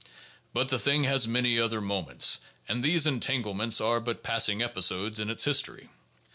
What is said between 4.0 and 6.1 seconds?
passing episodes in its history.